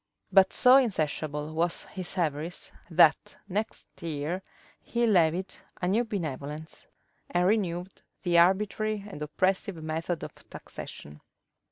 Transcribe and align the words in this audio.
But 0.31 0.51
so 0.51 0.77
insatiable 0.77 1.53
was 1.53 1.83
his 1.83 2.17
avarice, 2.17 2.71
that 2.89 3.37
next 3.47 3.87
year 4.01 4.41
he 4.81 5.05
levied 5.05 5.53
a 5.79 5.87
new 5.87 6.03
benevolence, 6.05 6.87
and 7.29 7.45
renewed 7.45 8.01
that 8.23 8.35
arbitrary 8.35 9.05
and 9.07 9.21
oppressive 9.21 9.75
method 9.83 10.23
of 10.23 10.33
taxation. 10.49 11.21